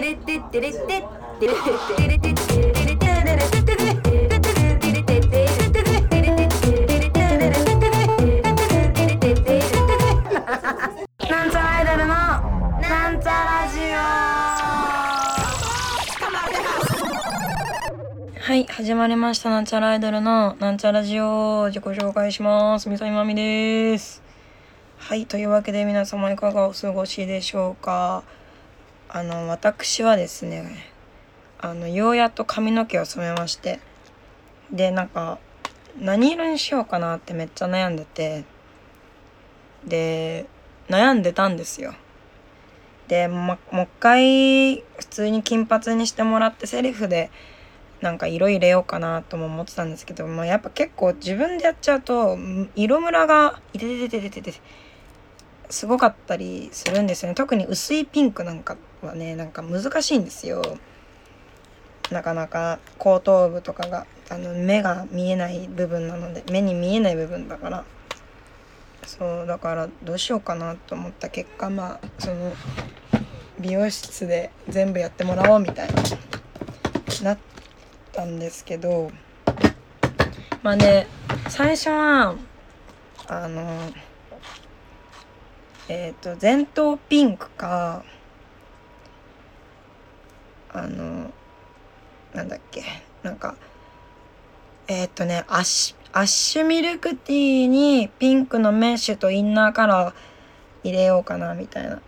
[0.00, 0.16] なん
[11.50, 12.14] ちゃらアイドルの
[12.80, 13.98] なんちゃラジオ
[18.40, 19.50] はい始まりました。
[19.50, 22.88] なんちゃらアイドルのなんちゃラジオ自己紹介します。
[22.88, 24.22] みさいまみです。
[24.96, 28.22] はいというわけで皆様いかがお過ごしでしょうか？
[29.12, 30.64] あの私はですね
[31.58, 33.80] あのようやっと髪の毛を染めまして
[34.70, 35.40] でなんか
[36.00, 38.44] 何色にしようかなってめっちゃ悩んでて
[39.84, 40.46] で
[40.88, 41.94] 悩んでたんですよ。
[43.08, 47.30] で、ま、もう一回普通に金髪にしてもらってセリフで
[48.00, 52.38] なんか色入れようかなとも思ってたんですけど、まあ、やっぱ結構自分でやっちゃうと
[52.76, 54.60] 色ムラがいててててててて
[55.70, 57.34] すごかったりするんですよね。
[57.34, 60.62] 特に薄いピンクなんかはねなんか難しいんですよ。
[62.10, 67.84] なかなか後頭部とかがあの目が見えない部分なので目に見えない部分だから。
[69.06, 72.52] そうだからどうしようかなと思った結果まあその
[73.58, 76.02] 美容室で全部やってもらおうみたいな
[77.22, 77.38] なっ
[78.12, 79.10] たんですけど
[80.62, 81.06] まあね
[81.48, 82.36] 最初は
[83.26, 83.90] あの
[85.92, 88.04] えっ、ー、と前頭ピンクか
[90.72, 91.32] あの
[92.32, 92.84] なんだっけ
[93.24, 93.56] なんか
[94.86, 100.14] えっ、ー、とねアッシアッシュミルクティーにピンクのメッシュとインナーカラー
[100.84, 102.00] 入れようかなみたいな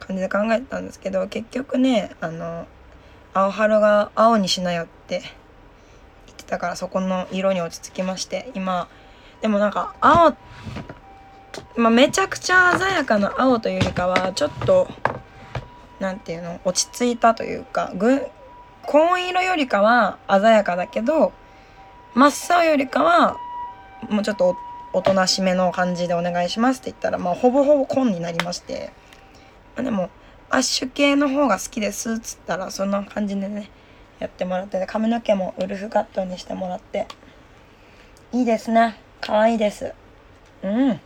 [0.00, 2.66] 感じで考えてたんですけど結局ねあの
[3.32, 5.20] 青春が青にしなよって
[6.26, 8.88] 言ってたからそこの色に落ち着きまして今
[9.40, 10.36] でもなんか青
[11.76, 14.88] まあ、めちゃくちゃ鮮やかな青というよりかはちょっと
[16.00, 18.26] 何て言うの落ち着いたというかぐ
[18.82, 21.32] 紺色よりかは鮮やかだけど
[22.14, 23.36] 真っ青よりかは
[24.08, 24.56] もうちょっと
[24.92, 28.92] おとなしめの感じでお願いしますって言ったらまあほぼほぼ紺になりまして、
[29.76, 30.10] まあ、でも
[30.48, 33.70] アッシュ系の方が好きですっつったらそんな感じでね
[34.18, 37.06] やってもらって髪の毛もウルフカットにしてもらって。
[38.32, 38.96] いいですね。
[39.20, 39.92] 可愛いです。
[40.62, 41.00] うん。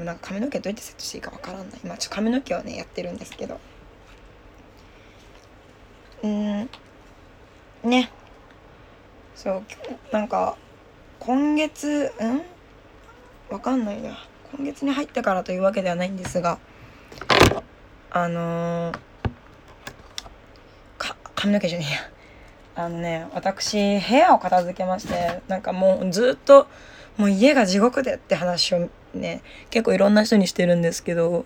[0.00, 1.66] もなんか髪の毛どうやってセットしていいかわからない。
[1.84, 3.60] 今ちょ髪の毛をねやってるんですけど。
[6.22, 6.68] うん。
[7.84, 8.10] ね。
[9.36, 9.62] そう
[10.12, 10.56] なんか
[11.18, 12.42] 今月うん？
[13.50, 14.18] わかんないな。
[14.52, 16.58] 今月に入ってからというわけではないんですが
[18.10, 18.98] あのー、
[20.98, 22.84] か髪の毛じゃねえや。
[22.84, 26.66] あのね私部屋を片付けましてなんかもうずっと
[27.16, 31.44] もう家が地獄でって話をね結構いろんな人にしてるんですけど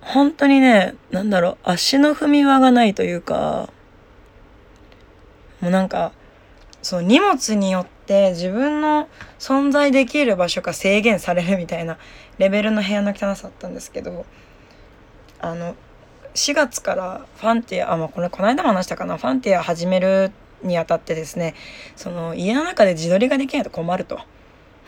[0.00, 3.70] 本当にねなんだろう足の踏み輪がないというか
[5.60, 6.12] もうなんか
[6.82, 9.08] そう荷物によって自分の
[9.38, 11.98] 存在できる場所が制限されるみたいな
[12.38, 14.24] レベルの部屋の汚さだったんですけど
[15.40, 15.74] あの
[16.34, 20.32] 4月からファンティアあまあこれこの間も話したかなファンティア始める
[20.62, 21.54] にあたってですね
[21.96, 24.20] その家の中で自撮りができないと困ると。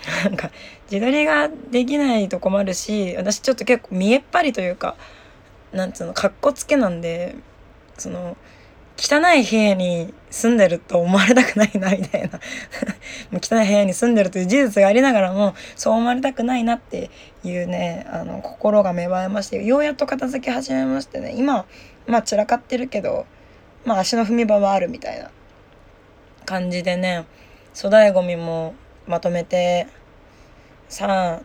[0.25, 0.51] なんか
[0.91, 4.97] 自撮りができないと困るし私ちょっと結構見えっ張りというか
[5.73, 7.37] なんつうのかっこつけなんで
[7.97, 8.37] その
[8.99, 12.39] 汚い部屋に住んでると思われたくないなみたいな。
[13.33, 17.11] もう汚い部屋に住んでるという事実がありながらもそう思われたくないなって
[17.43, 21.33] いうねあの心が芽生えましてようやっと片付け始めましてね。
[21.37, 21.65] 今
[22.07, 23.27] まあ散らかってるけど
[23.85, 25.31] まあ足の踏み場はあるみたいな
[26.45, 27.25] 感じでね
[27.75, 28.75] 粗大ごみも
[29.07, 29.87] まとめて
[30.89, 31.43] さあ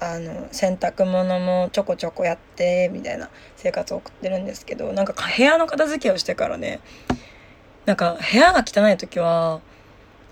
[0.00, 6.80] あの洗濯物もちょこちょこやってみたいな生活を送ってるんですけどなんか部屋の片付けをしてからね
[7.86, 9.60] なんか部屋が汚い時は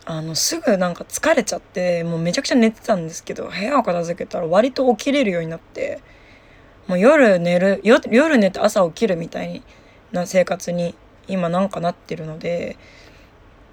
[0.04, 6.00] あのすぐなんか疲れちゃってもうめちゃくちゃ寝てたんですけど部屋を片付けたら割と起きれるようになって
[6.88, 9.62] もう夜寝る夜寝て朝起きるみたい
[10.10, 10.96] な生活に
[11.28, 12.76] 今なんかなってるので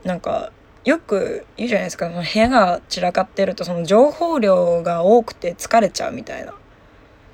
[0.03, 0.51] なんか
[0.85, 2.09] よく言うじゃないですか。
[2.09, 6.53] その部屋が散らかってるとその情報量が多くて疲れちゃうみたいな。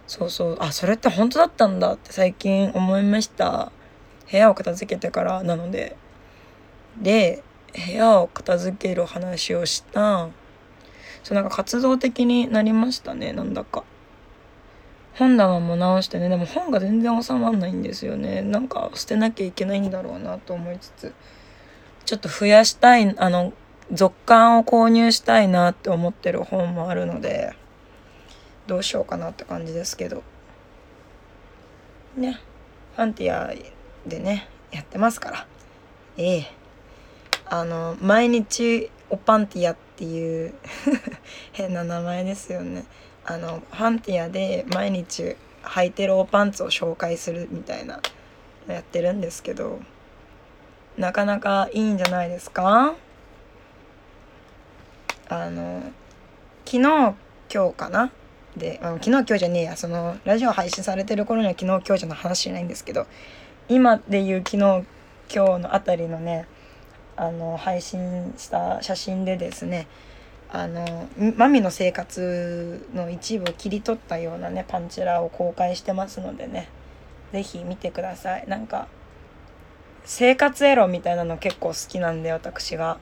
[0.07, 0.57] そうそう。
[0.59, 3.71] あそれって本当だったんだって最近思いました。
[4.31, 5.95] 部屋を片付けてからなので。
[7.01, 7.43] で
[7.73, 10.29] 部屋を片付ける話をした。
[11.23, 13.83] そうなんか活動的になりましたねなんだか。
[15.13, 16.29] 本棚も直してね。
[16.29, 18.41] でも本が全然収まんないんですよね。
[18.41, 21.13] なんか捨てなきゃいけないんだろうなと思いつつ。
[22.05, 23.53] ちょっと増やしたいあの
[23.91, 27.55] 続刊を購入したいなって思ってる本もあるので
[28.67, 30.23] どうしようかなって感じですけど。
[32.15, 32.39] ね
[32.95, 33.53] ファンティア
[34.07, 35.47] でねやってますから。
[36.17, 36.51] ええ。
[37.47, 40.53] あの毎日オパンティアっていう
[41.53, 42.85] 変な名前ですよね。
[43.25, 47.99] あのファンティアで毎日履いてるおパンツを紹介するみたいな
[48.67, 49.79] やってるんですけど。
[50.97, 52.95] なかなかいいんじゃないですか？
[55.27, 55.81] あの
[56.65, 57.15] 昨日今
[57.69, 58.11] 日かな？
[58.55, 59.75] で、あの昨日今日じゃねえや。
[59.77, 63.07] そのラジオ配信されてる頃には昨日今日じゃの話じゃないんですけど
[63.67, 66.47] 今で言う昨日今日のあたりのね
[67.17, 69.87] あの配信した写真でですね
[70.51, 76.69] あのマミの生活の一部を切り取ったようなねパンチラを公開してますのでね
[77.33, 78.45] 是非見てください。
[78.47, 78.87] なんか
[80.05, 82.99] 生活エロみたいなの結構好きなんで私が。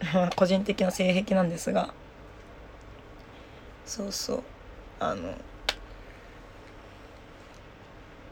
[0.36, 1.94] 個人的な性癖なんですが。
[3.86, 4.42] そうそう。
[4.98, 5.34] あの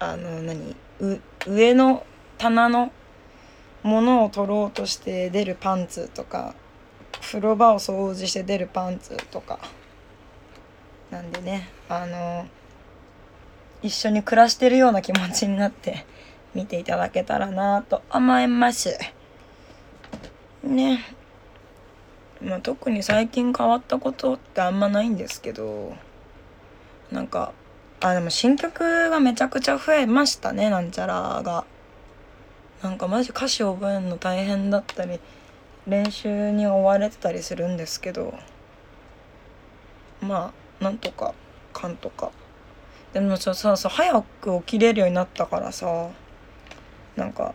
[0.00, 0.76] あの何？
[1.46, 2.04] 上の
[2.38, 2.92] 棚の
[3.82, 6.54] ものを取ろうとして出るパンツとか
[7.20, 9.58] 風呂場を掃除して出るパンツとか。
[11.10, 12.46] なんでねあの
[13.82, 16.04] 一緒に暮らしてるような気持ちになって。
[16.54, 18.98] 見ていただけたらなと思います。
[20.62, 21.04] ね。
[22.40, 25.94] まあ特に最近変わったことってあんまないんですけど
[27.12, 27.52] なんか
[28.00, 31.64] あでも新曲がめちゃくちゃ増えましたねなんちゃらが。
[32.82, 35.20] なんかマジ歌詞覚えるの大変だったり
[35.86, 38.34] 練習に追われてたりするんですけど
[40.20, 41.32] まあなんとか
[41.72, 42.32] かんとか。
[43.12, 46.08] でもささ早く起きれるようになったからさ。
[47.16, 47.54] なんか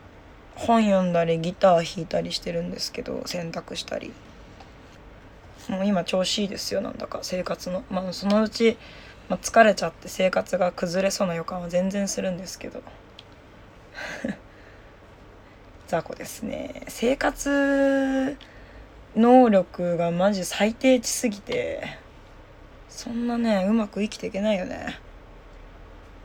[0.55, 4.11] 本読んだりギター弾いたりしてるんですけど洗濯したり。
[5.69, 7.83] もう今調子いいですよなんだか生活の。
[7.89, 8.77] まあそのうち、
[9.29, 12.81] まあ、疲れちゃって生活が崩れそうな予感は全然するんですけど。
[15.87, 16.83] 雑魚ですね。
[16.87, 18.37] 生活
[19.15, 21.97] 能力がマジ最低値すぎて
[22.89, 24.99] そんなねうまく生きていけないよね。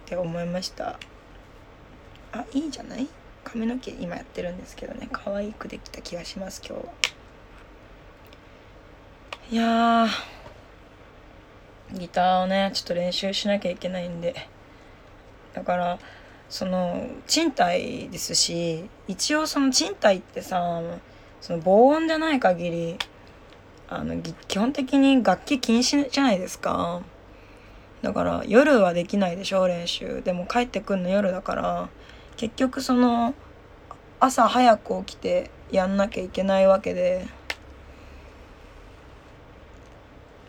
[0.06, 0.98] って思いました。
[2.32, 3.08] あいいじゃない？
[3.52, 6.78] 髪の毛今やってるんですけどね可愛くできた気がします今
[9.50, 9.54] 日。
[9.54, 10.06] いや
[11.92, 14.48] ギターをねちょっと練習しなきゃいけないんで。
[15.52, 15.98] だから
[16.48, 20.80] その賃貸ですし一応その賃貸ってさ
[21.42, 22.96] その防音じゃない限り
[23.90, 27.02] あの基本的に楽器禁止じゃないですか。
[28.00, 30.22] だから夜はできないでしょ練習。
[30.22, 31.88] でも帰ってくんの夜だから
[32.42, 33.34] 結局その
[34.18, 37.24] 朝早く起きてやんなきゃいけないわけで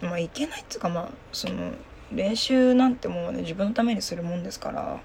[0.01, 1.73] まあいけないっつうかまあその
[2.11, 5.01] 練習なんてもうね自分のためにするもんですから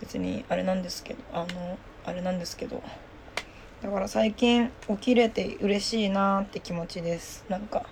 [0.00, 2.82] 別にあれなんですけどあのあれなんですけど
[3.82, 7.44] だから最近起きれて嬉しいなって気持ちです。
[7.50, 7.84] なんか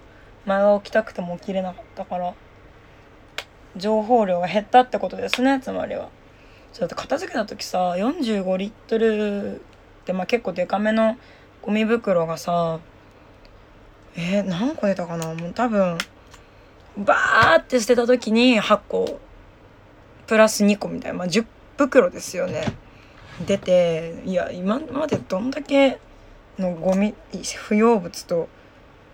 [0.46, 2.32] 前は起きたくても起きれなかったから
[3.76, 6.08] 情報量が減ったってことですねつまりは。
[6.76, 9.58] そうだって片付けた時さ45リットルっ
[10.04, 11.16] てまあ結構デカめの
[11.62, 12.80] ゴミ袋がさ
[14.14, 15.32] えー、何個出たかな？
[15.32, 15.96] もう多分
[16.98, 19.18] バーって捨てた時に8個
[20.26, 21.46] プラス2個みたいな、まあ、10
[21.78, 22.66] 袋ですよね。
[23.46, 25.98] 出ていや今までどんだけ
[26.58, 27.14] のゴミ
[27.56, 28.50] 不要物と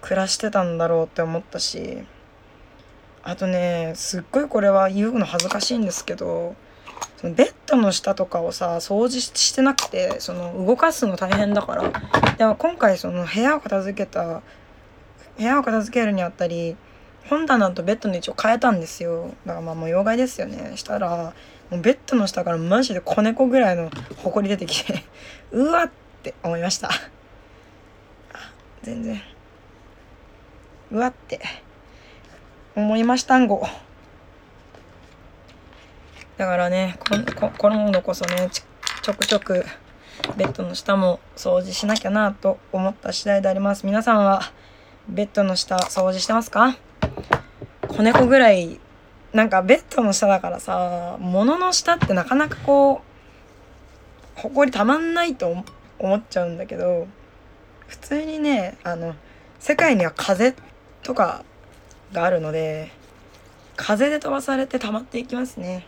[0.00, 1.98] 暮らしてたんだろうって思ったし
[3.22, 6.56] あとねすっごいこれは言うの恥ずかしいんですけど
[7.16, 11.92] そのベッドの下とかをさ掃除してなくてその動かすの大変だから。
[12.36, 14.42] でも今回その部屋を片付けた
[15.36, 16.76] 部屋を片付けるにあたり
[17.28, 19.34] 本棚とベッドの位置を変えたんですよ。
[19.46, 20.72] だからまあ模様替えですよね。
[20.76, 21.32] したら
[21.70, 25.04] もうベッドの下からマジで子猫ぐらいのほこり出てきて
[25.52, 25.90] うわっ
[26.22, 26.90] て思いました。
[28.82, 29.22] 全然。
[30.90, 31.40] うわって
[32.74, 33.66] 思いましたんご。
[36.36, 37.24] だからね今
[37.92, 39.64] 度こそねちょくちょく
[40.36, 43.86] ベッドの下も掃除しなきゃなと思った次第であります。
[43.86, 44.40] 皆さんは
[45.08, 46.76] ベッドの下掃除してますか？
[47.88, 48.80] 子猫ぐらい
[49.32, 53.02] なんかベッドの下だからさ物の下ってなかなかこ
[54.36, 55.64] うほこりたまんないと
[55.98, 57.06] 思っちゃうんだけど
[57.86, 59.14] 普通にねあの
[59.58, 60.54] 世界には風
[61.02, 61.44] とか
[62.12, 62.90] があるので
[63.76, 65.86] 風で飛ばされて溜まっていきますね。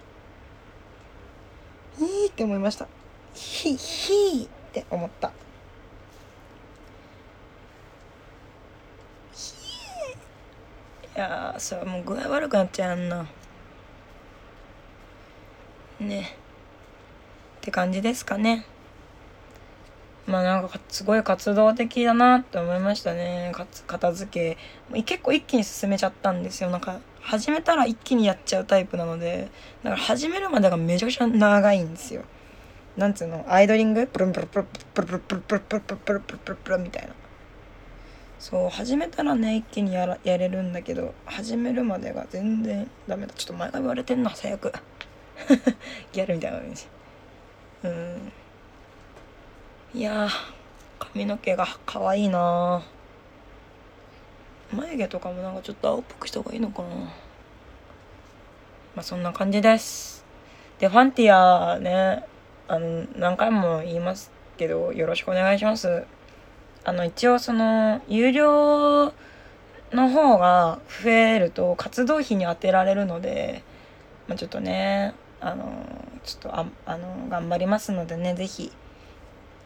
[2.01, 2.87] いいって思いました。
[3.35, 5.33] ひひーって思った。
[11.17, 13.27] いやそれもう具合悪くなっちゃうんだな。
[16.01, 16.37] ね。
[17.59, 18.67] って感じですかね。
[20.27, 23.53] まあなんかすごい活動的だなって思いましたね。
[23.87, 24.57] 片付
[24.93, 25.03] け。
[25.03, 26.71] 結構一気に進めちゃったんですよ。
[26.71, 29.49] なんか始めたら一気にやっちゃうタイプなので
[29.83, 32.23] だから始めるまでがめちゃくちゃ長いんですよ。
[32.97, 33.45] なんつうの？
[33.49, 34.07] アイドリング？
[34.07, 34.65] プルンプルプル
[34.95, 37.15] プルプルプルプルプルプルプルプルプルみたいな
[38.39, 44.73] そう始めたらね一気にやらやれるんだけど始めるまでが全然ダメだちょっと前が言われてんな最悪
[46.13, 46.87] ギャルみたいな感じ
[47.85, 48.33] うん
[49.95, 50.29] いや
[50.99, 52.83] 髪の毛が可愛いな
[54.73, 56.89] 眉毛とかもなんかちょっと青っぽくした方がいいのかな。
[58.95, 60.25] まあそんな感じです。
[60.79, 62.25] でファンティアね
[62.69, 66.05] あの何回も言いますけどよろしくお願いします。
[66.85, 69.13] あの一応その有料
[69.93, 73.63] の方が増えると活動費に充てられるので、
[74.29, 75.65] まあ、ちょっとねあの
[76.25, 78.73] ちょっとああの頑張りますのでね是非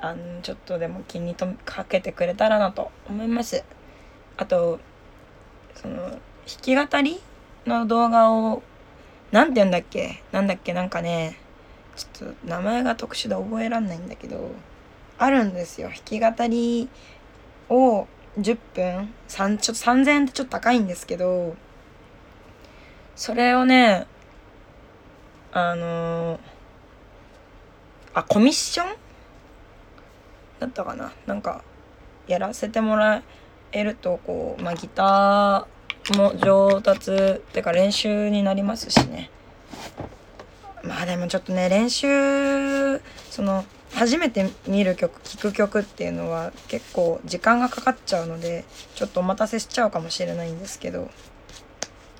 [0.00, 3.64] あのちょっとでも気にとかけてくれたらなと思います。
[4.38, 4.80] あと
[5.75, 6.18] その弾
[6.62, 7.21] き語り
[7.66, 8.62] の動画を
[9.30, 10.23] 何て言うんだっけ？
[10.33, 10.73] なんだっけ？
[10.73, 11.37] なんかね
[11.97, 14.50] ちょっと名前が特殊で覚えらんないんだけど
[15.18, 15.88] あるんですよ。
[15.88, 16.88] 弾き語り
[17.68, 18.07] を
[18.38, 21.57] 10分3ちょっと3000円ってちょっと高いんですけど
[23.16, 24.07] それをね
[25.50, 26.38] あの、
[28.14, 28.97] あコミッション？
[30.61, 31.12] だったかな？
[31.26, 31.62] なんか
[32.28, 33.23] やらせてもら
[33.73, 39.31] えるとこう、まあ、ギターも上達ってか練習になりますしね。
[40.83, 51.11] まあでもちょっとね練習その初めて見る曲聴く曲っていうのは結構時間がかかっちゃうのでちょっとお待たせしちゃうかもしれないんですけど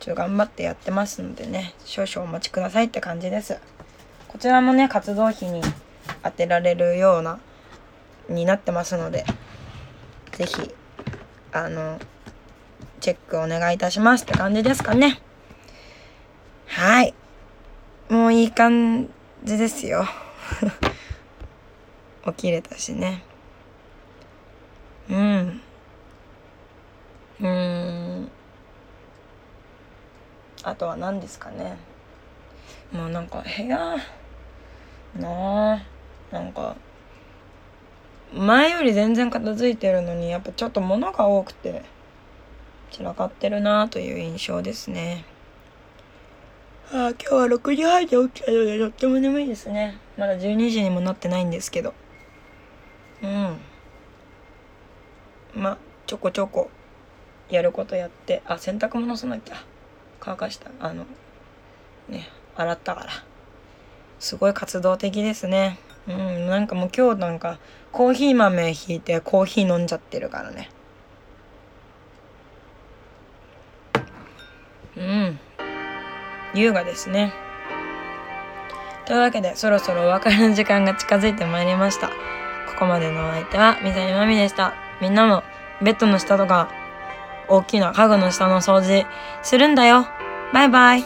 [0.01, 3.59] ちょっと頑張ってやってますのでね少々お待ちくださいって感じです。
[4.29, 5.63] こちらもね活動費に
[6.23, 7.39] 当てられるような
[8.29, 9.25] になってますので
[10.33, 10.75] 是非
[11.53, 11.99] あの
[13.01, 15.21] チェックお願いいたしますって感じですかね。
[16.67, 17.15] はい。
[18.09, 19.09] もういい感
[19.45, 20.07] じですよ。
[22.27, 23.23] 起きれたしね。
[25.09, 25.61] うん。
[27.41, 28.31] うん。
[30.63, 31.79] あとは何ですかね。
[32.93, 33.97] もうなんか部屋？
[35.17, 35.83] なあ。
[36.31, 36.77] なんか
[38.33, 41.85] 前より全然片付いてるのにやっぱちょっと物が多くて
[42.91, 45.25] 散らかってるなという印象ですね。
[46.93, 49.99] ああ今日は6時半で起きたのでとっても眠いですね。
[50.17, 51.95] まだ12時にもなってないんですけど。
[53.23, 53.61] うん。
[55.55, 56.71] まちょこちょこ
[57.51, 59.57] やることやってあ洗濯物さなきゃ
[60.21, 61.07] 乾かしたあの
[62.09, 63.11] ね洗ったから。
[64.19, 67.59] すごい活動的ですねうんなんかもう今日なんか
[67.93, 70.71] コーヒー豆ひいてコーヒー飲んじゃってるからね。
[74.97, 75.39] うん。
[76.55, 77.33] 優雅ですね。
[79.07, 82.09] というわけでそろそろお別れの時間が近づいてまいりました。
[82.09, 82.15] こ
[82.81, 84.75] こまでのお相手は水谷まみでした。
[85.01, 85.43] みんなも
[85.83, 86.71] ベッドの下とか
[87.49, 89.07] 大きな家具の下の掃除
[89.43, 90.07] するんだよ。
[90.53, 91.05] バイバイ。